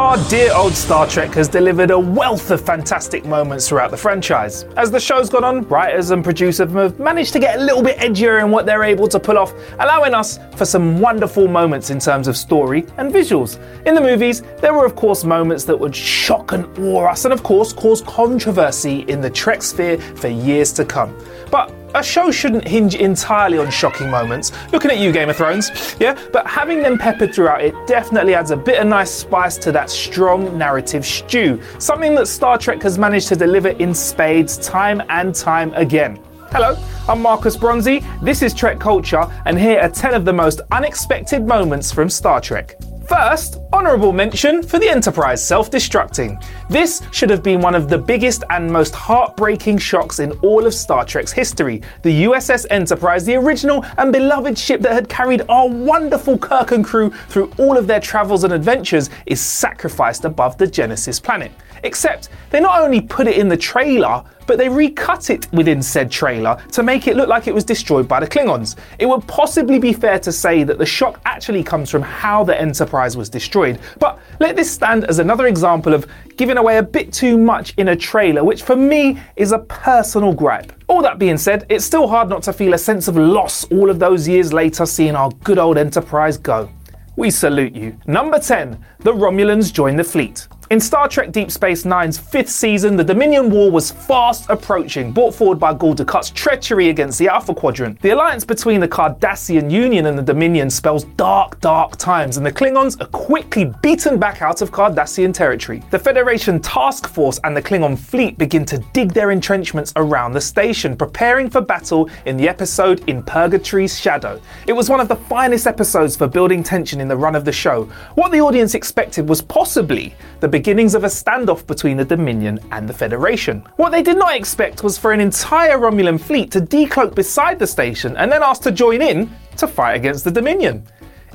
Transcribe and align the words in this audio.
Our 0.00 0.16
dear 0.30 0.54
old 0.54 0.72
Star 0.72 1.06
Trek 1.06 1.34
has 1.34 1.46
delivered 1.46 1.90
a 1.90 1.98
wealth 1.98 2.50
of 2.50 2.62
fantastic 2.62 3.26
moments 3.26 3.68
throughout 3.68 3.90
the 3.90 3.98
franchise. 3.98 4.64
As 4.74 4.90
the 4.90 4.98
show's 4.98 5.28
gone 5.28 5.44
on, 5.44 5.68
writers 5.68 6.10
and 6.10 6.24
producers 6.24 6.72
have 6.72 6.98
managed 6.98 7.34
to 7.34 7.38
get 7.38 7.58
a 7.58 7.62
little 7.62 7.82
bit 7.82 7.98
edgier 7.98 8.42
in 8.42 8.50
what 8.50 8.64
they're 8.64 8.82
able 8.82 9.08
to 9.08 9.20
pull 9.20 9.36
off, 9.36 9.52
allowing 9.78 10.14
us 10.14 10.38
for 10.56 10.64
some 10.64 11.00
wonderful 11.00 11.48
moments 11.48 11.90
in 11.90 11.98
terms 11.98 12.28
of 12.28 12.36
story 12.38 12.86
and 12.96 13.12
visuals. 13.12 13.60
In 13.84 13.94
the 13.94 14.00
movies, 14.00 14.40
there 14.62 14.72
were 14.72 14.86
of 14.86 14.96
course 14.96 15.22
moments 15.22 15.64
that 15.64 15.78
would 15.78 15.94
shock 15.94 16.52
and 16.52 16.64
awe 16.78 17.10
us 17.10 17.26
and 17.26 17.34
of 17.34 17.42
course 17.42 17.74
cause 17.74 18.00
controversy 18.00 19.00
in 19.00 19.20
the 19.20 19.28
Trek 19.28 19.60
sphere 19.60 19.98
for 19.98 20.28
years 20.28 20.72
to 20.72 20.84
come. 20.86 21.14
But 21.50 21.70
a 21.94 22.02
show 22.02 22.30
shouldn't 22.30 22.66
hinge 22.66 22.94
entirely 22.94 23.58
on 23.58 23.70
shocking 23.70 24.10
moments. 24.10 24.52
Looking 24.72 24.90
at 24.90 24.98
you, 24.98 25.12
Game 25.12 25.28
of 25.28 25.36
Thrones, 25.36 25.96
yeah? 25.98 26.18
But 26.32 26.46
having 26.46 26.82
them 26.82 26.98
peppered 26.98 27.34
throughout 27.34 27.62
it 27.62 27.74
definitely 27.86 28.34
adds 28.34 28.50
a 28.50 28.56
bit 28.56 28.80
of 28.80 28.86
nice 28.86 29.10
spice 29.10 29.56
to 29.58 29.72
that 29.72 29.90
strong 29.90 30.56
narrative 30.56 31.04
stew. 31.04 31.60
Something 31.78 32.14
that 32.16 32.26
Star 32.26 32.58
Trek 32.58 32.82
has 32.82 32.98
managed 32.98 33.28
to 33.28 33.36
deliver 33.36 33.70
in 33.70 33.94
spades 33.94 34.58
time 34.58 35.02
and 35.08 35.34
time 35.34 35.72
again. 35.74 36.20
Hello, 36.52 36.76
I'm 37.08 37.22
Marcus 37.22 37.56
Bronzy, 37.56 38.04
this 38.22 38.42
is 38.42 38.52
Trek 38.52 38.80
Culture, 38.80 39.30
and 39.44 39.58
here 39.58 39.80
are 39.80 39.88
10 39.88 40.14
of 40.14 40.24
the 40.24 40.32
most 40.32 40.60
unexpected 40.72 41.46
moments 41.46 41.92
from 41.92 42.10
Star 42.10 42.40
Trek. 42.40 42.76
First, 43.10 43.58
honourable 43.72 44.12
mention 44.12 44.62
for 44.62 44.78
the 44.78 44.88
Enterprise 44.88 45.44
self 45.44 45.68
destructing. 45.68 46.40
This 46.68 47.02
should 47.10 47.28
have 47.28 47.42
been 47.42 47.60
one 47.60 47.74
of 47.74 47.88
the 47.88 47.98
biggest 47.98 48.44
and 48.50 48.72
most 48.72 48.94
heartbreaking 48.94 49.78
shocks 49.78 50.20
in 50.20 50.30
all 50.42 50.64
of 50.64 50.72
Star 50.72 51.04
Trek's 51.04 51.32
history. 51.32 51.82
The 52.02 52.22
USS 52.26 52.66
Enterprise, 52.70 53.26
the 53.26 53.34
original 53.34 53.84
and 53.98 54.12
beloved 54.12 54.56
ship 54.56 54.80
that 54.82 54.92
had 54.92 55.08
carried 55.08 55.42
our 55.48 55.68
wonderful 55.68 56.38
Kirk 56.38 56.70
and 56.70 56.84
crew 56.84 57.10
through 57.28 57.50
all 57.58 57.76
of 57.76 57.88
their 57.88 57.98
travels 57.98 58.44
and 58.44 58.52
adventures, 58.52 59.10
is 59.26 59.40
sacrificed 59.40 60.24
above 60.24 60.56
the 60.56 60.68
Genesis 60.68 61.18
planet. 61.18 61.50
Except 61.82 62.28
they 62.50 62.60
not 62.60 62.80
only 62.80 63.00
put 63.00 63.26
it 63.26 63.36
in 63.36 63.48
the 63.48 63.56
trailer, 63.56 64.24
but 64.50 64.58
they 64.58 64.68
recut 64.68 65.30
it 65.30 65.46
within 65.52 65.80
said 65.80 66.10
trailer 66.10 66.60
to 66.72 66.82
make 66.82 67.06
it 67.06 67.14
look 67.14 67.28
like 67.28 67.46
it 67.46 67.54
was 67.54 67.62
destroyed 67.62 68.08
by 68.08 68.18
the 68.18 68.26
Klingons. 68.26 68.74
It 68.98 69.06
would 69.06 69.24
possibly 69.28 69.78
be 69.78 69.92
fair 69.92 70.18
to 70.18 70.32
say 70.32 70.64
that 70.64 70.76
the 70.76 70.84
shock 70.84 71.20
actually 71.24 71.62
comes 71.62 71.88
from 71.88 72.02
how 72.02 72.42
the 72.42 72.60
Enterprise 72.60 73.16
was 73.16 73.28
destroyed, 73.28 73.78
but 74.00 74.18
let 74.40 74.56
this 74.56 74.68
stand 74.68 75.04
as 75.04 75.20
another 75.20 75.46
example 75.46 75.94
of 75.94 76.04
giving 76.36 76.56
away 76.56 76.78
a 76.78 76.82
bit 76.82 77.12
too 77.12 77.38
much 77.38 77.74
in 77.76 77.88
a 77.88 77.96
trailer, 77.96 78.42
which 78.42 78.64
for 78.64 78.74
me 78.74 79.20
is 79.36 79.52
a 79.52 79.60
personal 79.60 80.32
gripe. 80.32 80.72
All 80.88 81.02
that 81.02 81.20
being 81.20 81.38
said, 81.38 81.64
it's 81.68 81.84
still 81.84 82.08
hard 82.08 82.28
not 82.28 82.42
to 82.42 82.52
feel 82.52 82.74
a 82.74 82.78
sense 82.78 83.06
of 83.06 83.16
loss 83.16 83.62
all 83.70 83.88
of 83.88 84.00
those 84.00 84.26
years 84.26 84.52
later 84.52 84.84
seeing 84.84 85.14
our 85.14 85.30
good 85.44 85.58
old 85.58 85.78
Enterprise 85.78 86.36
go. 86.36 86.68
We 87.14 87.30
salute 87.30 87.74
you. 87.76 87.96
Number 88.06 88.40
10. 88.40 88.84
The 88.98 89.12
Romulans 89.12 89.72
join 89.72 89.94
the 89.94 90.02
fleet. 90.02 90.48
In 90.70 90.78
Star 90.78 91.08
Trek 91.08 91.32
Deep 91.32 91.50
Space 91.50 91.84
Nine's 91.84 92.16
fifth 92.16 92.48
season, 92.48 92.94
the 92.94 93.02
Dominion 93.02 93.50
War 93.50 93.72
was 93.72 93.90
fast 93.90 94.48
approaching, 94.48 95.10
brought 95.10 95.34
forward 95.34 95.58
by 95.58 95.74
Gul 95.74 95.96
Dukat's 95.96 96.30
treachery 96.30 96.90
against 96.90 97.18
the 97.18 97.26
Alpha 97.26 97.52
Quadrant. 97.52 98.00
The 98.02 98.10
alliance 98.10 98.44
between 98.44 98.78
the 98.78 98.86
Cardassian 98.86 99.68
Union 99.68 100.06
and 100.06 100.16
the 100.16 100.22
Dominion 100.22 100.70
spells 100.70 101.06
dark, 101.16 101.60
dark 101.60 101.96
times, 101.96 102.36
and 102.36 102.46
the 102.46 102.52
Klingons 102.52 103.00
are 103.02 103.08
quickly 103.08 103.74
beaten 103.82 104.16
back 104.16 104.42
out 104.42 104.62
of 104.62 104.70
Cardassian 104.70 105.34
territory. 105.34 105.82
The 105.90 105.98
Federation 105.98 106.60
Task 106.60 107.08
Force 107.08 107.40
and 107.42 107.56
the 107.56 107.62
Klingon 107.62 107.98
fleet 107.98 108.38
begin 108.38 108.64
to 108.66 108.78
dig 108.92 109.12
their 109.12 109.32
entrenchments 109.32 109.92
around 109.96 110.34
the 110.34 110.40
station, 110.40 110.96
preparing 110.96 111.50
for 111.50 111.60
battle 111.60 112.08
in 112.26 112.36
the 112.36 112.48
episode 112.48 113.02
In 113.08 113.24
Purgatory's 113.24 113.98
Shadow. 113.98 114.40
It 114.68 114.74
was 114.74 114.88
one 114.88 115.00
of 115.00 115.08
the 115.08 115.16
finest 115.16 115.66
episodes 115.66 116.16
for 116.16 116.28
building 116.28 116.62
tension 116.62 117.00
in 117.00 117.08
the 117.08 117.16
run 117.16 117.34
of 117.34 117.44
the 117.44 117.50
show. 117.50 117.86
What 118.14 118.30
the 118.30 118.40
audience 118.40 118.76
expected 118.76 119.28
was 119.28 119.42
possibly 119.42 120.14
the 120.38 120.59
beginnings 120.60 120.94
of 120.94 121.04
a 121.04 121.06
standoff 121.06 121.66
between 121.66 121.96
the 121.96 122.04
Dominion 122.04 122.60
and 122.70 122.86
the 122.86 122.92
Federation. 122.92 123.66
What 123.76 123.92
they 123.92 124.02
did 124.02 124.18
not 124.18 124.36
expect 124.36 124.82
was 124.82 124.98
for 124.98 125.12
an 125.12 125.18
entire 125.18 125.78
Romulan 125.78 126.20
fleet 126.20 126.50
to 126.50 126.60
decloak 126.60 127.14
beside 127.14 127.58
the 127.58 127.66
station 127.66 128.14
and 128.18 128.30
then 128.30 128.42
ask 128.42 128.60
to 128.64 128.70
join 128.70 129.00
in 129.00 129.34
to 129.56 129.66
fight 129.66 129.94
against 129.94 130.22
the 130.22 130.30
Dominion. 130.30 130.86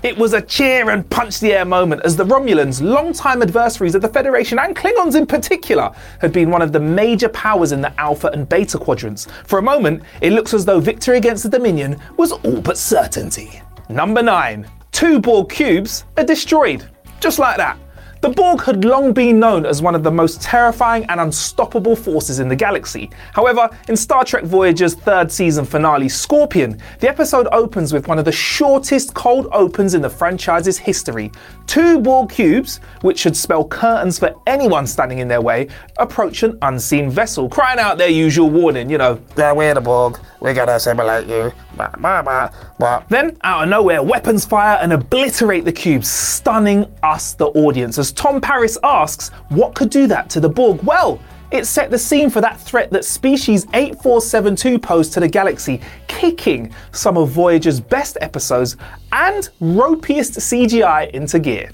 It 0.04 0.16
was 0.16 0.34
a 0.34 0.42
cheer 0.44 0.92
and 0.92 1.10
punch 1.10 1.40
the 1.40 1.54
air 1.54 1.66
moment 1.66 2.04
as 2.06 2.16
the 2.16 2.24
Romulans, 2.24 2.84
long-time 2.84 3.42
adversaries 3.42 3.96
of 3.96 4.04
the 4.04 4.10
Federation 4.10 4.60
and 4.60 4.76
Klingons 4.76 5.16
in 5.16 5.26
particular, 5.26 5.90
had 6.22 6.32
been 6.32 6.52
one 6.52 6.62
of 6.62 6.72
the 6.72 6.80
major 6.80 7.30
powers 7.30 7.72
in 7.72 7.82
the 7.82 8.00
Alpha 8.00 8.28
and 8.28 8.48
Beta 8.48 8.78
quadrants. 8.78 9.26
For 9.48 9.58
a 9.58 9.64
moment, 9.64 10.04
it 10.22 10.34
looks 10.34 10.54
as 10.54 10.66
though 10.66 10.80
victory 10.80 11.18
against 11.18 11.42
the 11.42 11.50
Dominion 11.50 12.00
was 12.18 12.32
all 12.32 12.62
but 12.62 12.78
certainty. 12.78 13.60
Number 13.90 14.22
9. 14.22 14.70
Two 14.92 15.20
Borg 15.20 15.50
cubes 15.50 16.06
are 16.16 16.24
destroyed. 16.24 16.88
Just 17.20 17.40
like 17.40 17.58
that. 17.58 17.80
The 18.26 18.32
Borg 18.32 18.64
had 18.64 18.84
long 18.84 19.14
been 19.14 19.40
known 19.40 19.68
as 19.68 19.84
one 19.84 19.94
of 19.94 20.02
the 20.02 20.10
most 20.10 20.42
terrifying 20.42 21.06
and 21.10 21.22
unstoppable 21.22 21.96
forces 21.96 22.40
in 22.40 22.48
the 22.48 22.56
galaxy. 22.56 23.12
However, 23.34 23.70
in 23.88 23.96
Star 23.96 24.26
Trek 24.26 24.46
Voyager's 24.46 24.96
third 24.96 25.32
season 25.32 25.64
finale, 25.64 26.10
Scorpion, 26.10 26.82
the 27.02 27.08
episode 27.08 27.48
opens 27.52 27.94
with 27.94 28.08
one 28.08 28.18
of 28.18 28.26
the 28.26 28.32
shortest 28.32 29.14
cold 29.14 29.48
opens 29.52 29.94
in 29.94 30.02
the 30.02 30.10
franchise's 30.10 30.80
history. 30.80 31.32
Two 31.68 32.00
Borg 32.00 32.32
cubes, 32.32 32.78
which 33.02 33.20
should 33.20 33.38
spell 33.38 33.64
curtains 33.64 34.18
for 34.18 34.34
anyone 34.48 34.88
standing 34.88 35.20
in 35.20 35.28
their 35.28 35.42
way, 35.42 35.68
approach 36.00 36.42
an 36.42 36.58
unseen 36.64 37.12
vessel, 37.12 37.48
crying 37.48 37.78
out 37.78 38.00
their 38.00 38.10
usual 38.10 38.50
warning, 38.50 38.90
you 38.90 38.98
know, 38.98 39.22
yeah, 39.38 39.52
we're 39.52 39.76
the 39.76 39.82
Borg, 39.82 40.20
we're 40.40 40.56
gonna 40.56 40.72
assimilate 40.72 41.28
you. 41.28 41.52
Bah, 41.78 41.92
bah, 42.00 42.24
bah, 42.24 42.50
bah. 42.78 43.04
Then, 43.10 43.38
out 43.44 43.64
of 43.64 43.70
nowhere, 43.70 44.02
weapons 44.04 44.46
fire 44.46 44.78
and 44.82 44.94
obliterate 44.94 45.66
the 45.66 45.72
cubes, 45.72 46.08
stunning 46.08 46.86
us, 47.04 47.34
the 47.34 47.48
audience, 47.48 47.98
as 47.98 48.12
Tom 48.12 48.42
Paris 48.42 48.78
asks, 48.84 49.30
what 49.50 49.76
could 49.76 49.90
do 49.90 50.08
that 50.08 50.30
to 50.32 50.40
the 50.40 50.50
Borg? 50.50 50.82
Well, 50.84 51.20
it 51.52 51.66
set 51.66 51.92
the 51.92 51.98
scene 52.00 52.30
for 52.30 52.42
that 52.42 52.60
threat 52.60 52.90
that 52.92 53.06
Species 53.06 53.66
8472 53.74 54.80
posed 54.80 55.14
to 55.14 55.20
the 55.20 55.28
galaxy, 55.28 55.80
kicking 56.08 56.74
some 56.92 57.18
of 57.18 57.30
Voyager's 57.30 57.80
best 57.80 58.18
episodes 58.20 58.78
and 59.12 59.50
ropiest 59.62 60.38
CGI 60.40 61.12
into 61.12 61.40
gear. 61.40 61.70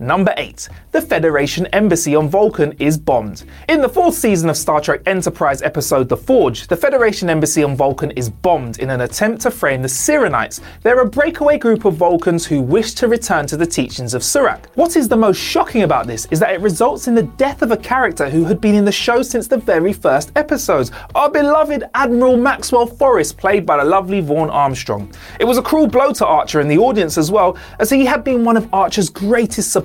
Number 0.00 0.34
8. 0.36 0.68
The 0.90 1.00
Federation 1.00 1.66
Embassy 1.66 2.16
on 2.16 2.28
Vulcan 2.28 2.72
is 2.80 2.98
bombed. 2.98 3.44
In 3.68 3.80
the 3.80 3.88
fourth 3.88 4.16
season 4.16 4.50
of 4.50 4.56
Star 4.56 4.80
Trek 4.80 5.02
Enterprise 5.06 5.62
episode 5.62 6.08
The 6.08 6.16
Forge, 6.16 6.66
the 6.66 6.76
Federation 6.76 7.30
Embassy 7.30 7.62
on 7.62 7.76
Vulcan 7.76 8.10
is 8.12 8.28
bombed 8.28 8.80
in 8.80 8.90
an 8.90 9.02
attempt 9.02 9.42
to 9.42 9.52
frame 9.52 9.82
the 9.82 9.88
Syrrannites. 9.88 10.60
They're 10.82 11.00
a 11.00 11.08
breakaway 11.08 11.58
group 11.58 11.84
of 11.84 11.94
Vulcans 11.94 12.44
who 12.44 12.60
wish 12.60 12.94
to 12.94 13.06
return 13.06 13.46
to 13.46 13.56
the 13.56 13.66
teachings 13.66 14.14
of 14.14 14.22
Surak. 14.22 14.66
What 14.74 14.96
is 14.96 15.06
the 15.06 15.16
most 15.16 15.38
shocking 15.38 15.84
about 15.84 16.08
this 16.08 16.26
is 16.32 16.40
that 16.40 16.52
it 16.52 16.60
results 16.60 17.06
in 17.06 17.14
the 17.14 17.22
death 17.22 17.62
of 17.62 17.70
a 17.70 17.76
character 17.76 18.28
who 18.28 18.44
had 18.44 18.60
been 18.60 18.74
in 18.74 18.84
the 18.84 18.90
show 18.90 19.22
since 19.22 19.46
the 19.46 19.58
very 19.58 19.92
first 19.92 20.32
episodes, 20.34 20.90
our 21.14 21.30
beloved 21.30 21.84
Admiral 21.94 22.36
Maxwell 22.36 22.86
Forrest, 22.86 23.36
played 23.36 23.64
by 23.64 23.76
the 23.76 23.84
lovely 23.84 24.20
Vaughn 24.20 24.50
Armstrong. 24.50 25.12
It 25.38 25.44
was 25.44 25.56
a 25.56 25.62
cruel 25.62 25.86
blow 25.86 26.12
to 26.14 26.26
Archer 26.26 26.58
and 26.58 26.68
the 26.68 26.78
audience 26.78 27.16
as 27.16 27.30
well, 27.30 27.56
as 27.78 27.90
he 27.90 28.04
had 28.04 28.24
been 28.24 28.44
one 28.44 28.56
of 28.56 28.68
Archer's 28.74 29.08
greatest 29.08 29.70
supporters, 29.70 29.83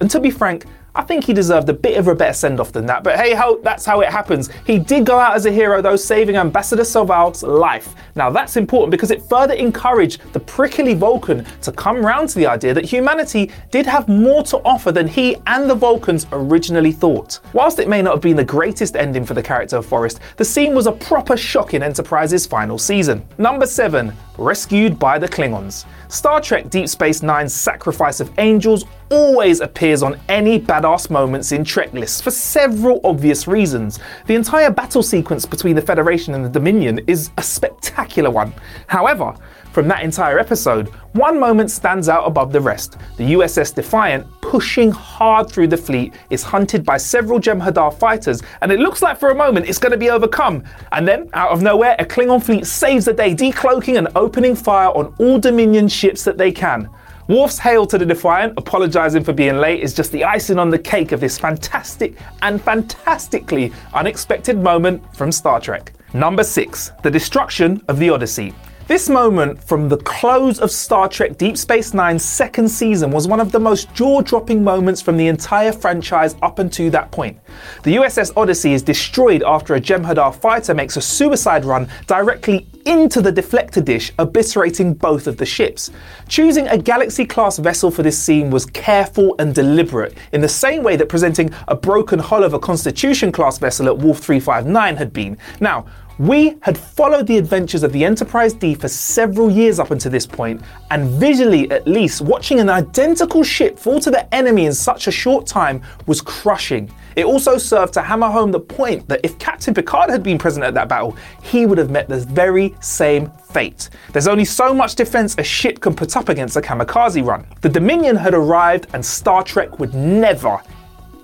and 0.00 0.10
to 0.10 0.20
be 0.20 0.30
frank, 0.30 0.64
I 0.94 1.02
think 1.02 1.24
he 1.24 1.32
deserved 1.32 1.68
a 1.68 1.72
bit 1.72 1.98
of 1.98 2.08
a 2.08 2.14
better 2.14 2.32
send 2.32 2.58
off 2.58 2.72
than 2.72 2.86
that, 2.86 3.04
but 3.04 3.16
hey 3.16 3.34
ho, 3.34 3.60
that's 3.62 3.84
how 3.84 4.00
it 4.00 4.08
happens. 4.08 4.50
He 4.66 4.78
did 4.78 5.06
go 5.06 5.18
out 5.18 5.36
as 5.36 5.46
a 5.46 5.52
hero 5.52 5.80
though, 5.80 5.96
saving 5.96 6.36
Ambassador 6.36 6.84
Soval's 6.84 7.42
life. 7.42 7.94
Now 8.16 8.30
that's 8.30 8.56
important 8.56 8.90
because 8.90 9.10
it 9.10 9.22
further 9.22 9.54
encouraged 9.54 10.20
the 10.32 10.40
prickly 10.40 10.94
Vulcan 10.94 11.46
to 11.62 11.72
come 11.72 12.04
round 12.04 12.28
to 12.30 12.38
the 12.38 12.46
idea 12.46 12.74
that 12.74 12.84
humanity 12.84 13.50
did 13.70 13.86
have 13.86 14.08
more 14.08 14.42
to 14.44 14.58
offer 14.58 14.90
than 14.90 15.06
he 15.06 15.36
and 15.46 15.70
the 15.70 15.74
Vulcans 15.74 16.26
originally 16.32 16.92
thought. 16.92 17.40
Whilst 17.52 17.78
it 17.78 17.88
may 17.88 18.02
not 18.02 18.14
have 18.14 18.22
been 18.22 18.36
the 18.36 18.44
greatest 18.44 18.96
ending 18.96 19.24
for 19.24 19.34
the 19.34 19.42
character 19.42 19.76
of 19.76 19.86
Forrest, 19.86 20.20
the 20.36 20.44
scene 20.44 20.74
was 20.74 20.86
a 20.86 20.92
proper 20.92 21.36
shock 21.36 21.74
in 21.74 21.82
Enterprise's 21.82 22.46
final 22.46 22.78
season. 22.78 23.24
Number 23.38 23.66
7. 23.66 24.12
Rescued 24.38 24.98
by 24.98 25.18
the 25.18 25.28
Klingons. 25.28 25.84
Star 26.08 26.40
Trek 26.40 26.70
Deep 26.70 26.88
Space 26.88 27.22
Nine's 27.22 27.54
Sacrifice 27.54 28.20
of 28.20 28.32
Angels 28.38 28.84
always 29.10 29.60
appears 29.60 30.02
on 30.02 30.18
any 30.28 30.58
badass 30.80 31.10
moments 31.10 31.52
in 31.52 31.64
Trek 31.64 31.92
lists 31.92 32.20
for 32.20 32.30
several 32.30 33.00
obvious 33.04 33.46
reasons. 33.46 33.98
The 34.26 34.34
entire 34.34 34.70
battle 34.70 35.02
sequence 35.02 35.44
between 35.44 35.76
the 35.76 35.82
Federation 35.82 36.34
and 36.34 36.44
the 36.44 36.48
Dominion 36.48 37.00
is 37.06 37.30
a 37.36 37.42
spectacular 37.42 38.30
one. 38.30 38.54
However, 38.86 39.34
from 39.72 39.86
that 39.88 40.02
entire 40.02 40.38
episode, 40.38 40.88
one 41.12 41.38
moment 41.38 41.70
stands 41.70 42.08
out 42.08 42.26
above 42.26 42.50
the 42.50 42.60
rest. 42.60 42.96
The 43.18 43.34
USS 43.34 43.74
Defiant, 43.74 44.26
pushing 44.40 44.90
hard 44.90 45.48
through 45.48 45.68
the 45.68 45.76
fleet, 45.76 46.14
is 46.30 46.42
hunted 46.42 46.84
by 46.84 46.96
several 46.96 47.38
Jem'Hadar 47.38 47.96
fighters, 47.96 48.42
and 48.62 48.72
it 48.72 48.80
looks 48.80 49.00
like 49.00 49.20
for 49.20 49.30
a 49.30 49.34
moment 49.34 49.68
it's 49.68 49.78
going 49.78 49.92
to 49.92 49.98
be 49.98 50.10
overcome. 50.10 50.64
And 50.92 51.06
then, 51.06 51.28
out 51.34 51.50
of 51.50 51.62
nowhere, 51.62 51.94
a 51.98 52.04
Klingon 52.04 52.42
fleet 52.42 52.66
saves 52.66 53.04
the 53.04 53.12
day, 53.12 53.34
decloaking 53.34 53.98
and 53.98 54.08
opening 54.16 54.56
fire 54.56 54.88
on 54.88 55.14
all 55.18 55.38
Dominion 55.38 55.88
ships 55.88 56.24
that 56.24 56.38
they 56.38 56.50
can. 56.50 56.88
Worf's 57.30 57.60
hail 57.60 57.86
to 57.86 57.96
the 57.96 58.04
Defiant, 58.04 58.54
apologising 58.56 59.22
for 59.22 59.32
being 59.32 59.58
late, 59.58 59.84
is 59.84 59.94
just 59.94 60.10
the 60.10 60.24
icing 60.24 60.58
on 60.58 60.68
the 60.68 60.76
cake 60.76 61.12
of 61.12 61.20
this 61.20 61.38
fantastic 61.38 62.16
and 62.42 62.60
fantastically 62.60 63.72
unexpected 63.94 64.58
moment 64.58 65.00
from 65.14 65.30
Star 65.30 65.60
Trek. 65.60 65.92
Number 66.12 66.42
6. 66.42 66.90
The 67.04 67.10
destruction 67.12 67.84
of 67.86 68.00
the 68.00 68.10
Odyssey. 68.10 68.52
This 68.90 69.08
moment 69.08 69.62
from 69.62 69.88
the 69.88 69.98
close 69.98 70.58
of 70.58 70.68
Star 70.68 71.08
Trek 71.08 71.38
Deep 71.38 71.56
Space 71.56 71.94
Nine's 71.94 72.24
second 72.24 72.68
season 72.68 73.12
was 73.12 73.28
one 73.28 73.38
of 73.38 73.52
the 73.52 73.60
most 73.60 73.94
jaw 73.94 74.20
dropping 74.20 74.64
moments 74.64 75.00
from 75.00 75.16
the 75.16 75.28
entire 75.28 75.70
franchise 75.70 76.34
up 76.42 76.58
until 76.58 76.90
that 76.90 77.12
point. 77.12 77.38
The 77.84 77.94
USS 77.94 78.32
Odyssey 78.36 78.72
is 78.72 78.82
destroyed 78.82 79.44
after 79.44 79.76
a 79.76 79.80
Jem'Hadar 79.80 80.34
fighter 80.34 80.74
makes 80.74 80.96
a 80.96 81.00
suicide 81.00 81.64
run 81.64 81.88
directly 82.08 82.66
into 82.84 83.22
the 83.22 83.32
deflector 83.32 83.84
dish, 83.84 84.10
obliterating 84.18 84.94
both 84.94 85.28
of 85.28 85.36
the 85.36 85.46
ships. 85.46 85.92
Choosing 86.26 86.66
a 86.66 86.76
Galaxy 86.76 87.24
class 87.24 87.58
vessel 87.58 87.92
for 87.92 88.02
this 88.02 88.18
scene 88.18 88.50
was 88.50 88.66
careful 88.66 89.36
and 89.38 89.54
deliberate, 89.54 90.18
in 90.32 90.40
the 90.40 90.48
same 90.48 90.82
way 90.82 90.96
that 90.96 91.08
presenting 91.08 91.54
a 91.68 91.76
broken 91.76 92.18
hull 92.18 92.42
of 92.42 92.54
a 92.54 92.58
Constitution 92.58 93.30
class 93.30 93.56
vessel 93.56 93.86
at 93.86 93.98
Wolf 93.98 94.18
359 94.18 94.96
had 94.96 95.12
been. 95.12 95.38
Now, 95.60 95.86
we 96.20 96.54
had 96.60 96.76
followed 96.76 97.26
the 97.26 97.38
adventures 97.38 97.82
of 97.82 97.92
the 97.92 98.04
Enterprise 98.04 98.52
D 98.52 98.74
for 98.74 98.88
several 98.88 99.50
years 99.50 99.78
up 99.78 99.90
until 99.90 100.12
this 100.12 100.26
point, 100.26 100.60
and 100.90 101.08
visually 101.18 101.70
at 101.70 101.88
least, 101.88 102.20
watching 102.20 102.60
an 102.60 102.68
identical 102.68 103.42
ship 103.42 103.78
fall 103.78 103.98
to 104.00 104.10
the 104.10 104.34
enemy 104.34 104.66
in 104.66 104.74
such 104.74 105.06
a 105.06 105.10
short 105.10 105.46
time 105.46 105.80
was 106.06 106.20
crushing. 106.20 106.92
It 107.16 107.24
also 107.24 107.56
served 107.56 107.94
to 107.94 108.02
hammer 108.02 108.28
home 108.28 108.52
the 108.52 108.60
point 108.60 109.08
that 109.08 109.20
if 109.24 109.38
Captain 109.38 109.72
Picard 109.72 110.10
had 110.10 110.22
been 110.22 110.36
present 110.36 110.62
at 110.62 110.74
that 110.74 110.90
battle, 110.90 111.16
he 111.42 111.64
would 111.64 111.78
have 111.78 111.88
met 111.88 112.06
the 112.06 112.18
very 112.18 112.74
same 112.80 113.32
fate. 113.50 113.88
There's 114.12 114.28
only 114.28 114.44
so 114.44 114.74
much 114.74 114.96
defense 114.96 115.36
a 115.38 115.42
ship 115.42 115.80
can 115.80 115.94
put 115.94 116.18
up 116.18 116.28
against 116.28 116.54
a 116.54 116.60
kamikaze 116.60 117.24
run. 117.24 117.46
The 117.62 117.70
Dominion 117.70 118.14
had 118.14 118.34
arrived, 118.34 118.88
and 118.92 119.02
Star 119.02 119.42
Trek 119.42 119.78
would 119.78 119.94
never, 119.94 120.60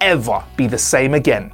ever 0.01 0.43
be 0.57 0.67
the 0.67 0.79
same 0.79 1.13
again. 1.13 1.53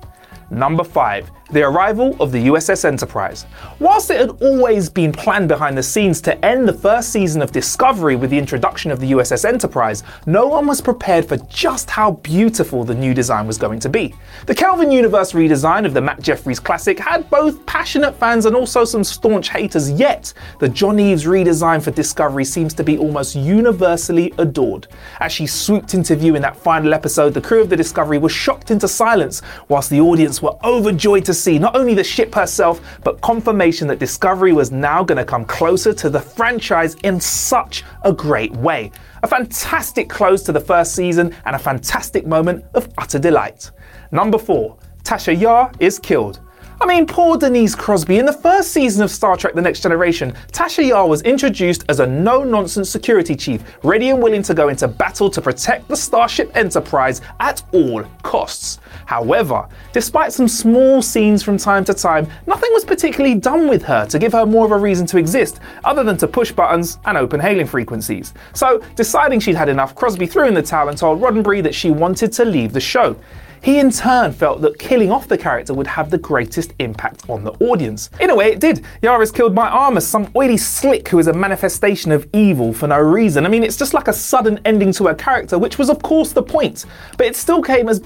Number 0.53 0.85
5 0.85 1.29
the 1.53 1.63
arrival 1.63 2.17
of 2.19 2.33
the 2.33 2.47
USS 2.47 2.85
Enterprise. 2.85 3.45
Whilst 3.79 4.11
it 4.11 4.19
had 4.19 4.31
always 4.43 4.89
been 4.89 5.13
planned 5.13 5.49
behind 5.49 5.77
the 5.77 5.83
scenes 5.83 6.21
to 6.23 6.45
end 6.45 6.67
the 6.67 6.73
first 6.73 7.11
season 7.13 7.43
of 7.43 7.53
Discovery 7.53 8.17
with 8.17 8.31
the 8.31 8.39
introduction 8.39 8.91
of 8.91 9.01
the 9.01 9.13
USS 9.13 9.45
Enterprise, 9.45 10.03
no 10.25 10.47
one 10.47 10.67
was 10.67 10.81
prepared 10.81 11.27
for 11.27 11.37
just 11.49 11.91
how 11.91 12.13
beautiful 12.13 12.85
the 12.85 12.95
new 12.95 13.13
design 13.13 13.47
was 13.47 13.59
going 13.59 13.79
to 13.81 13.91
be. 13.91 14.15
The 14.47 14.55
Kelvin 14.55 14.91
Universe 14.91 15.33
redesign 15.33 15.85
of 15.85 15.93
the 15.93 16.01
Matt 16.01 16.23
Jefferies 16.23 16.59
classic 16.59 16.99
had 16.99 17.29
both 17.29 17.65
passionate 17.67 18.15
fans 18.15 18.47
and 18.47 18.57
also 18.57 18.85
some 18.85 19.05
staunch 19.05 19.51
haters, 19.51 19.91
yet 19.91 20.33
the 20.59 20.69
John 20.69 20.99
Eaves 20.99 21.25
redesign 21.25 21.83
for 21.83 21.91
Discovery 21.91 22.47
seems 22.47 22.73
to 22.75 22.83
be 22.83 22.97
almost 22.97 23.37
universally 23.37 24.33
adored. 24.39 24.89
As 25.21 25.33
she 25.33 25.47
swooped 25.47 25.93
into 25.93 26.17
view 26.17 26.35
in 26.35 26.43
that 26.43 26.57
final 26.57 26.95
episode, 26.95 27.35
the 27.35 27.41
crew 27.41 27.61
of 27.61 27.69
the 27.69 27.77
Discovery 27.77 28.17
was 28.17 28.33
shocked 28.33 28.71
into 28.71 28.89
silence, 28.89 29.43
whilst 29.69 29.91
the 29.91 30.01
audience 30.01 30.41
were 30.41 30.57
overjoyed 30.65 31.27
to 31.27 31.35
see 31.43 31.59
not 31.59 31.77
only 31.77 31.95
the 31.95 32.05
ship 32.05 32.35
herself, 32.35 32.81
but 33.03 33.21
confirmation 33.21 33.89
that 33.89 33.99
Discovery 33.99 34.53
was 34.53 34.71
now 34.71 35.03
going 35.03 35.19
to 35.19 35.25
come 35.25 35.45
closer 35.45 35.93
to 35.93 36.09
the 36.09 36.21
franchise 36.21 36.95
in 37.03 37.21
such 37.21 37.85
a 38.03 38.13
great 38.13 38.53
way. 38.53 38.91
A 39.23 39.27
fantastic 39.27 40.09
close 40.09 40.43
to 40.45 40.53
the 40.53 40.61
first 40.61 40.95
season 40.95 41.35
and 41.45 41.57
a 41.57 41.59
fantastic 41.59 42.27
moment 42.27 42.65
of 42.75 42.89
utter 42.99 43.19
delight. 43.19 43.71
Number 44.11 44.39
4. 44.39 44.77
Tasha 45.05 45.39
Yar 45.39 45.73
is 45.81 45.99
killed. 45.99 46.41
I 46.83 46.87
mean, 46.87 47.07
poor 47.07 47.37
Denise 47.37 47.77
Crosby. 47.77 48.19
In 48.19 48.27
the 48.27 48.33
first 48.33 48.73
season 48.73 49.05
of 49.05 49.11
Star 49.13 49.37
Trek 49.37 49.55
The 49.55 49.63
Next 49.63 49.83
Generation, 49.83 50.33
Tasha 50.51 50.85
Yar 50.85 51.07
was 51.07 51.23
introduced 51.23 51.85
as 51.89 52.01
a 52.01 52.07
no 52.09 52.43
nonsense 52.43 52.91
security 52.91 53.37
chief, 53.37 53.63
ready 53.85 54.11
and 54.11 54.21
willing 54.21 54.43
to 54.43 54.53
go 54.53 54.69
into 54.69 54.89
battle 54.89 55.31
to 55.31 55.41
protect 55.41 55.87
the 55.87 55.97
Starship 55.97 56.51
Enterprise 56.57 57.21
at 57.39 57.63
all 57.73 58.03
costs. 58.25 58.81
However, 59.13 59.69
despite 59.93 60.33
some 60.33 60.49
small 60.49 61.03
scenes 61.03 61.43
from 61.43 61.59
time 61.59 61.85
to 61.85 61.93
time, 61.93 62.27
nothing 62.47 62.73
was 62.73 62.83
particularly 62.83 63.35
done 63.35 63.69
with 63.69 63.83
her 63.83 64.07
to 64.07 64.19
give 64.19 64.33
her 64.33 64.47
more 64.47 64.65
of 64.65 64.73
a 64.73 64.79
reason 64.79 65.05
to 65.09 65.19
exist, 65.19 65.61
other 65.85 66.03
than 66.03 66.17
to 66.17 66.27
push 66.27 66.51
buttons 66.51 66.99
and 67.05 67.19
open 67.19 67.39
hailing 67.39 67.67
frequencies. 67.67 68.33
So, 68.55 68.83
deciding 68.97 69.41
she'd 69.41 69.55
had 69.55 69.69
enough, 69.69 69.95
Crosby 69.95 70.25
threw 70.25 70.49
in 70.49 70.55
the 70.55 70.63
towel 70.63 70.89
and 70.89 70.97
told 70.97 71.21
Roddenberry 71.21 71.63
that 71.63 71.75
she 71.75 71.91
wanted 71.91 72.33
to 72.33 72.47
leave 72.47 72.73
the 72.73 72.81
show. 72.81 73.15
He 73.61 73.81
in 73.81 73.91
turn 73.91 74.33
felt 74.33 74.63
that 74.63 74.79
killing 74.79 75.13
off 75.13 75.29
the 75.29 75.37
character 75.37 75.75
would 75.75 75.87
have 75.89 76.09
the 76.11 76.17
greatest 76.17 76.73
impact 76.79 77.29
on 77.29 77.45
the 77.45 77.53
audience. 77.65 78.09
In 78.19 78.31
a 78.31 78.35
way, 78.35 78.47
it 78.47 78.61
did. 78.61 78.83
Yara's 79.03 79.31
killed 79.31 79.55
my 79.55 79.69
Armus 79.69 80.07
some 80.07 80.33
oily 80.35 80.57
slick 80.57 81.07
who 81.07 81.19
is 81.19 81.27
a 81.27 81.35
manifestation 81.35 82.13
of 82.13 82.27
evil 82.33 82.73
for 82.73 82.89
no 82.89 82.99
reason. 82.99 83.45
I 83.45 83.51
mean, 83.51 83.63
it's 83.63 83.77
just 83.77 83.93
like 83.93 84.09
a 84.09 84.13
sudden 84.15 84.59
ending 84.65 84.91
to 84.95 85.09
her 85.09 85.15
character, 85.15 85.59
which 85.59 85.77
was, 85.77 85.91
of 85.91 86.03
course, 86.03 86.33
the 86.33 86.43
point. 86.43 86.87
But 87.19 87.27
it 87.27 87.37
still 87.37 87.61
came 87.61 87.91
as 87.91 88.01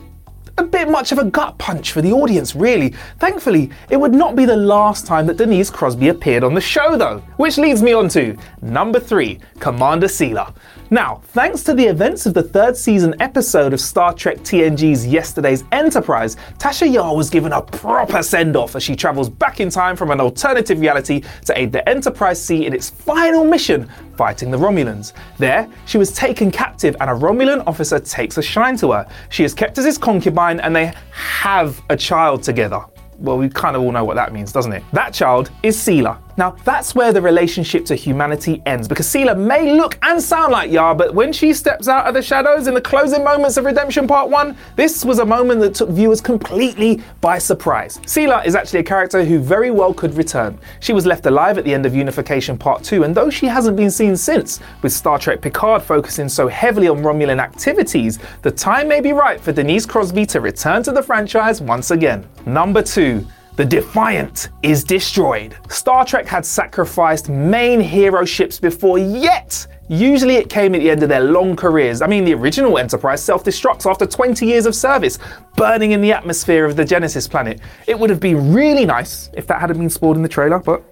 a 0.58 0.64
bit 0.64 0.88
much 0.88 1.12
of 1.12 1.18
a 1.18 1.24
gut 1.24 1.58
punch 1.58 1.92
for 1.92 2.00
the 2.00 2.12
audience, 2.12 2.56
really. 2.56 2.94
Thankfully, 3.18 3.70
it 3.90 3.96
would 3.98 4.14
not 4.14 4.36
be 4.36 4.46
the 4.46 4.56
last 4.56 5.06
time 5.06 5.26
that 5.26 5.36
Denise 5.36 5.70
Crosby 5.70 6.08
appeared 6.08 6.44
on 6.44 6.54
the 6.54 6.60
show, 6.60 6.96
though. 6.96 7.18
Which 7.36 7.58
leads 7.58 7.82
me 7.82 7.92
on 7.92 8.08
to 8.10 8.36
number 8.62 8.98
three 8.98 9.38
Commander 9.60 10.06
Sela. 10.06 10.54
Now, 10.88 11.20
thanks 11.28 11.62
to 11.64 11.74
the 11.74 11.84
events 11.84 12.26
of 12.26 12.34
the 12.34 12.44
third 12.44 12.76
season 12.76 13.14
episode 13.20 13.72
of 13.72 13.80
Star 13.80 14.14
Trek 14.14 14.38
TNG's 14.38 15.04
Yesterday's 15.04 15.64
Enterprise, 15.72 16.36
Tasha 16.58 16.90
Yar 16.90 17.14
was 17.14 17.28
given 17.28 17.52
a 17.52 17.60
proper 17.60 18.22
send 18.22 18.56
off 18.56 18.76
as 18.76 18.84
she 18.84 18.94
travels 18.94 19.28
back 19.28 19.58
in 19.58 19.68
time 19.68 19.96
from 19.96 20.10
an 20.12 20.20
alternative 20.20 20.78
reality 20.78 21.22
to 21.44 21.58
aid 21.58 21.72
the 21.72 21.86
Enterprise 21.88 22.40
C 22.40 22.66
in 22.66 22.72
its 22.72 22.88
final 22.88 23.44
mission, 23.44 23.90
fighting 24.16 24.50
the 24.50 24.56
Romulans. 24.56 25.12
There, 25.38 25.68
she 25.86 25.98
was 25.98 26.12
taken 26.12 26.50
captive 26.50 26.96
and 27.00 27.10
a 27.10 27.14
Romulan 27.14 27.62
officer 27.66 27.98
takes 27.98 28.38
a 28.38 28.42
shine 28.42 28.76
to 28.78 28.92
her. 28.92 29.08
She 29.28 29.44
is 29.44 29.54
kept 29.54 29.78
as 29.78 29.84
his 29.84 29.98
concubine 29.98 30.60
and 30.60 30.74
they 30.74 30.92
have 31.10 31.80
a 31.90 31.96
child 31.96 32.42
together. 32.42 32.80
Well, 33.18 33.38
we 33.38 33.48
kind 33.48 33.76
of 33.76 33.82
all 33.82 33.92
know 33.92 34.04
what 34.04 34.16
that 34.16 34.32
means, 34.32 34.52
doesn't 34.52 34.72
it? 34.72 34.82
That 34.92 35.14
child 35.14 35.50
is 35.62 35.76
Sela. 35.76 36.18
Now, 36.38 36.50
that's 36.64 36.94
where 36.94 37.12
the 37.12 37.22
relationship 37.22 37.86
to 37.86 37.94
humanity 37.94 38.62
ends, 38.66 38.86
because 38.86 39.06
Sela 39.06 39.38
may 39.38 39.72
look 39.72 39.98
and 40.02 40.20
sound 40.20 40.52
like 40.52 40.70
Yar, 40.70 40.94
but 40.94 41.14
when 41.14 41.32
she 41.32 41.54
steps 41.54 41.88
out 41.88 42.06
of 42.06 42.12
the 42.12 42.20
shadows 42.20 42.66
in 42.66 42.74
the 42.74 42.80
closing 42.80 43.24
moments 43.24 43.56
of 43.56 43.64
Redemption 43.64 44.06
Part 44.06 44.28
1, 44.28 44.56
this 44.76 45.04
was 45.04 45.18
a 45.18 45.24
moment 45.24 45.60
that 45.60 45.74
took 45.74 45.88
viewers 45.88 46.20
completely 46.20 47.02
by 47.22 47.38
surprise. 47.38 47.98
Sela 48.00 48.44
is 48.44 48.54
actually 48.54 48.80
a 48.80 48.84
character 48.84 49.24
who 49.24 49.38
very 49.38 49.70
well 49.70 49.94
could 49.94 50.14
return. 50.14 50.58
She 50.80 50.92
was 50.92 51.06
left 51.06 51.24
alive 51.24 51.56
at 51.56 51.64
the 51.64 51.72
end 51.72 51.86
of 51.86 51.94
Unification 51.94 52.58
Part 52.58 52.84
2, 52.84 53.04
and 53.04 53.14
though 53.14 53.30
she 53.30 53.46
hasn't 53.46 53.76
been 53.76 53.90
seen 53.90 54.14
since, 54.14 54.60
with 54.82 54.92
Star 54.92 55.18
Trek 55.18 55.40
Picard 55.40 55.82
focusing 55.82 56.28
so 56.28 56.48
heavily 56.48 56.88
on 56.88 56.98
Romulan 56.98 57.40
activities, 57.40 58.18
the 58.42 58.50
time 58.50 58.88
may 58.88 59.00
be 59.00 59.12
right 59.12 59.40
for 59.40 59.52
Denise 59.52 59.86
Crosby 59.86 60.26
to 60.26 60.42
return 60.42 60.82
to 60.82 60.92
the 60.92 61.02
franchise 61.02 61.62
once 61.62 61.90
again. 61.90 62.26
Number 62.44 62.82
2. 62.82 63.26
The 63.56 63.64
Defiant 63.64 64.50
is 64.62 64.84
destroyed. 64.84 65.56
Star 65.70 66.04
Trek 66.04 66.26
had 66.26 66.44
sacrificed 66.44 67.30
main 67.30 67.80
hero 67.80 68.24
ships 68.24 68.60
before, 68.60 68.98
yet 68.98 69.66
Usually 69.88 70.34
it 70.34 70.50
came 70.50 70.74
at 70.74 70.80
the 70.80 70.90
end 70.90 71.04
of 71.04 71.08
their 71.08 71.20
long 71.20 71.54
careers. 71.54 72.02
I 72.02 72.08
mean, 72.08 72.24
the 72.24 72.34
original 72.34 72.76
Enterprise 72.76 73.22
self 73.22 73.44
destructs 73.44 73.88
after 73.88 74.04
20 74.04 74.44
years 74.44 74.66
of 74.66 74.74
service, 74.74 75.18
burning 75.54 75.92
in 75.92 76.00
the 76.00 76.10
atmosphere 76.10 76.64
of 76.64 76.74
the 76.74 76.84
Genesis 76.84 77.28
planet. 77.28 77.60
It 77.86 77.96
would 77.96 78.10
have 78.10 78.18
been 78.18 78.52
really 78.52 78.84
nice 78.84 79.30
if 79.34 79.46
that 79.46 79.60
hadn't 79.60 79.78
been 79.78 79.90
spoiled 79.90 80.16
in 80.16 80.22
the 80.22 80.28
trailer, 80.28 80.58
but 80.58 80.82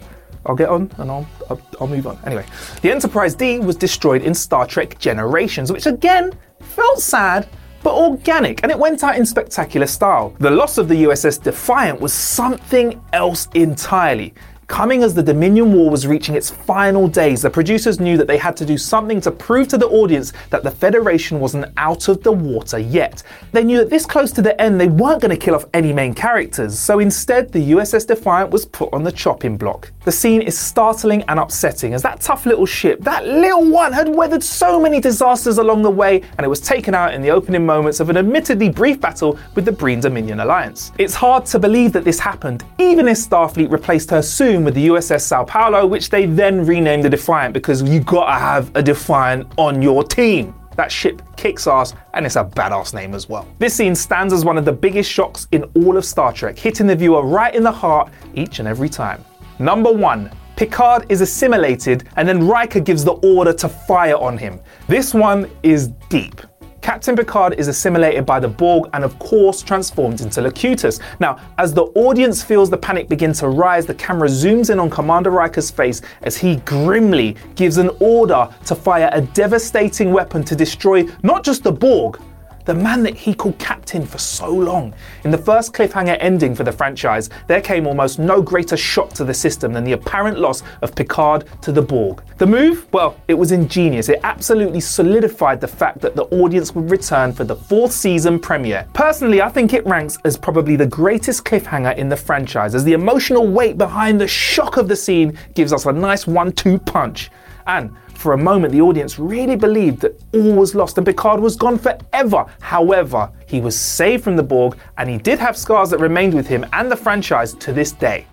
I'll 0.46 0.54
get 0.54 0.68
on 0.68 0.92
and 0.98 1.10
I'll, 1.10 1.26
I'll, 1.50 1.60
I'll 1.80 1.86
move 1.88 2.06
on. 2.06 2.18
Anyway, 2.24 2.46
the 2.82 2.92
Enterprise 2.92 3.34
D 3.34 3.58
was 3.58 3.74
destroyed 3.74 4.22
in 4.22 4.32
Star 4.32 4.64
Trek 4.64 4.96
Generations, 5.00 5.72
which 5.72 5.86
again 5.86 6.32
felt 6.60 7.00
sad 7.00 7.48
but 7.84 7.94
organic, 7.94 8.62
and 8.62 8.72
it 8.72 8.78
went 8.78 9.04
out 9.04 9.16
in 9.16 9.24
spectacular 9.26 9.86
style. 9.86 10.34
The 10.40 10.50
loss 10.50 10.78
of 10.78 10.88
the 10.88 11.04
USS 11.04 11.40
Defiant 11.40 12.00
was 12.00 12.12
something 12.12 13.00
else 13.12 13.46
entirely. 13.54 14.34
Coming 14.66 15.02
as 15.02 15.12
the 15.12 15.22
Dominion 15.22 15.72
War 15.74 15.90
was 15.90 16.06
reaching 16.06 16.34
its 16.34 16.48
final 16.48 17.06
days, 17.06 17.42
the 17.42 17.50
producers 17.50 18.00
knew 18.00 18.16
that 18.16 18.26
they 18.26 18.38
had 18.38 18.56
to 18.56 18.64
do 18.64 18.78
something 18.78 19.20
to 19.20 19.30
prove 19.30 19.68
to 19.68 19.78
the 19.78 19.88
audience 19.88 20.32
that 20.48 20.62
the 20.62 20.70
Federation 20.70 21.38
wasn't 21.38 21.66
out 21.76 22.08
of 22.08 22.22
the 22.22 22.32
water 22.32 22.78
yet. 22.78 23.22
They 23.52 23.62
knew 23.62 23.78
that 23.78 23.90
this 23.90 24.06
close 24.06 24.32
to 24.32 24.42
the 24.42 24.58
end, 24.60 24.80
they 24.80 24.88
weren't 24.88 25.20
going 25.20 25.30
to 25.30 25.36
kill 25.36 25.54
off 25.54 25.66
any 25.74 25.92
main 25.92 26.14
characters, 26.14 26.78
so 26.78 26.98
instead, 26.98 27.52
the 27.52 27.72
USS 27.72 28.06
Defiant 28.06 28.50
was 28.50 28.64
put 28.64 28.92
on 28.94 29.02
the 29.02 29.12
chopping 29.12 29.58
block. 29.58 29.92
The 30.04 30.12
scene 30.12 30.40
is 30.40 30.56
startling 30.56 31.22
and 31.28 31.38
upsetting 31.38 31.92
as 31.92 32.02
that 32.02 32.22
tough 32.22 32.46
little 32.46 32.66
ship, 32.66 33.00
that 33.02 33.26
little 33.26 33.70
one, 33.70 33.92
had 33.92 34.08
weathered 34.08 34.42
so 34.42 34.80
many 34.80 34.98
disasters 34.98 35.58
along 35.58 35.82
the 35.82 35.90
way, 35.90 36.22
and 36.38 36.44
it 36.44 36.48
was 36.48 36.60
taken 36.60 36.94
out 36.94 37.12
in 37.12 37.20
the 37.20 37.30
opening 37.30 37.66
moments 37.66 38.00
of 38.00 38.08
an 38.08 38.16
admittedly 38.16 38.70
brief 38.70 38.98
battle 38.98 39.38
with 39.54 39.66
the 39.66 39.72
Breen 39.72 40.00
Dominion 40.00 40.40
alliance. 40.40 40.90
It's 40.98 41.14
hard 41.14 41.44
to 41.46 41.58
believe 41.58 41.92
that 41.92 42.04
this 42.04 42.18
happened, 42.18 42.64
even 42.78 43.08
if 43.08 43.18
Starfleet 43.18 43.70
replaced 43.70 44.10
her 44.10 44.22
soon 44.22 44.53
with 44.62 44.74
the 44.74 44.86
USS 44.88 45.22
Sao 45.22 45.42
Paulo, 45.42 45.86
which 45.86 46.10
they 46.10 46.26
then 46.26 46.64
renamed 46.64 47.04
the 47.04 47.10
Defiant 47.10 47.54
because 47.54 47.82
you 47.82 47.98
gotta 48.00 48.38
have 48.38 48.70
a 48.76 48.82
Defiant 48.82 49.50
on 49.56 49.82
your 49.82 50.04
team. 50.04 50.54
That 50.76 50.92
ship 50.92 51.22
kicks 51.36 51.66
ass 51.66 51.94
and 52.12 52.26
it's 52.26 52.36
a 52.36 52.44
badass 52.44 52.94
name 52.94 53.14
as 53.14 53.28
well. 53.28 53.48
This 53.58 53.74
scene 53.74 53.94
stands 53.94 54.32
as 54.32 54.44
one 54.44 54.58
of 54.58 54.64
the 54.64 54.72
biggest 54.72 55.10
shocks 55.10 55.48
in 55.52 55.64
all 55.74 55.96
of 55.96 56.04
Star 56.04 56.32
Trek, 56.32 56.58
hitting 56.58 56.86
the 56.86 56.94
viewer 56.94 57.24
right 57.24 57.54
in 57.54 57.62
the 57.62 57.72
heart 57.72 58.12
each 58.34 58.58
and 58.58 58.68
every 58.68 58.88
time. 58.88 59.24
Number 59.58 59.90
one, 59.90 60.30
Picard 60.56 61.06
is 61.08 61.20
assimilated 61.20 62.08
and 62.16 62.28
then 62.28 62.46
Riker 62.46 62.80
gives 62.80 63.02
the 63.02 63.14
order 63.14 63.52
to 63.54 63.68
fire 63.68 64.16
on 64.16 64.38
him. 64.38 64.60
This 64.86 65.12
one 65.12 65.50
is 65.62 65.88
deep. 66.08 66.40
Captain 66.84 67.16
Picard 67.16 67.54
is 67.54 67.68
assimilated 67.68 68.26
by 68.26 68.38
the 68.38 68.46
Borg 68.46 68.90
and, 68.92 69.04
of 69.04 69.18
course, 69.18 69.62
transformed 69.62 70.20
into 70.20 70.42
Locutus. 70.42 71.00
Now, 71.18 71.38
as 71.56 71.72
the 71.72 71.84
audience 71.94 72.42
feels 72.42 72.68
the 72.68 72.76
panic 72.76 73.08
begin 73.08 73.32
to 73.32 73.48
rise, 73.48 73.86
the 73.86 73.94
camera 73.94 74.28
zooms 74.28 74.68
in 74.68 74.78
on 74.78 74.90
Commander 74.90 75.30
Riker's 75.30 75.70
face 75.70 76.02
as 76.24 76.36
he 76.36 76.56
grimly 76.56 77.38
gives 77.54 77.78
an 77.78 77.88
order 78.00 78.50
to 78.66 78.74
fire 78.74 79.08
a 79.12 79.22
devastating 79.22 80.12
weapon 80.12 80.44
to 80.44 80.54
destroy 80.54 81.08
not 81.22 81.42
just 81.42 81.62
the 81.62 81.72
Borg, 81.72 82.20
the 82.64 82.74
man 82.74 83.02
that 83.02 83.16
he 83.16 83.34
called 83.34 83.58
captain 83.58 84.06
for 84.06 84.18
so 84.18 84.48
long. 84.50 84.94
In 85.24 85.30
the 85.30 85.38
first 85.38 85.72
cliffhanger 85.72 86.16
ending 86.20 86.54
for 86.54 86.64
the 86.64 86.72
franchise, 86.72 87.30
there 87.46 87.60
came 87.60 87.86
almost 87.86 88.18
no 88.18 88.40
greater 88.40 88.76
shock 88.76 89.10
to 89.14 89.24
the 89.24 89.34
system 89.34 89.72
than 89.72 89.84
the 89.84 89.92
apparent 89.92 90.38
loss 90.38 90.62
of 90.82 90.94
Picard 90.94 91.44
to 91.62 91.72
the 91.72 91.82
Borg. 91.82 92.22
The 92.38 92.46
move, 92.46 92.86
well, 92.92 93.20
it 93.28 93.34
was 93.34 93.52
ingenious. 93.52 94.08
It 94.08 94.20
absolutely 94.22 94.80
solidified 94.80 95.60
the 95.60 95.68
fact 95.68 96.00
that 96.00 96.16
the 96.16 96.24
audience 96.24 96.74
would 96.74 96.90
return 96.90 97.32
for 97.32 97.44
the 97.44 97.56
fourth 97.56 97.92
season 97.92 98.38
premiere. 98.38 98.86
Personally, 98.92 99.42
I 99.42 99.48
think 99.48 99.72
it 99.72 99.86
ranks 99.86 100.18
as 100.24 100.36
probably 100.36 100.76
the 100.76 100.86
greatest 100.86 101.44
cliffhanger 101.44 101.96
in 101.96 102.08
the 102.08 102.16
franchise, 102.16 102.74
as 102.74 102.84
the 102.84 102.92
emotional 102.92 103.46
weight 103.46 103.78
behind 103.78 104.20
the 104.20 104.28
shock 104.28 104.76
of 104.76 104.88
the 104.88 104.96
scene 104.96 105.38
gives 105.54 105.72
us 105.72 105.86
a 105.86 105.92
nice 105.92 106.26
one 106.26 106.52
two 106.52 106.78
punch. 106.78 107.30
And 107.66 107.96
for 108.24 108.32
a 108.32 108.38
moment, 108.38 108.72
the 108.72 108.80
audience 108.80 109.18
really 109.18 109.54
believed 109.54 110.00
that 110.00 110.18
all 110.32 110.54
was 110.54 110.74
lost 110.74 110.96
and 110.96 111.06
Picard 111.06 111.40
was 111.40 111.56
gone 111.56 111.78
forever. 111.78 112.46
However, 112.62 113.30
he 113.46 113.60
was 113.60 113.78
saved 113.78 114.24
from 114.24 114.34
the 114.34 114.42
Borg 114.42 114.78
and 114.96 115.10
he 115.10 115.18
did 115.18 115.38
have 115.38 115.58
scars 115.58 115.90
that 115.90 115.98
remained 115.98 116.32
with 116.32 116.46
him 116.46 116.64
and 116.72 116.90
the 116.90 116.96
franchise 116.96 117.52
to 117.52 117.70
this 117.74 117.92
day. 117.92 118.26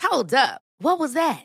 Hold 0.00 0.32
up. 0.32 0.62
What 0.78 0.98
was 0.98 1.12
that? 1.12 1.44